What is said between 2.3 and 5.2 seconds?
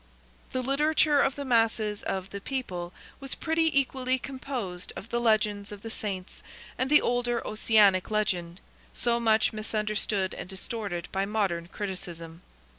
the people was pretty equally composed of the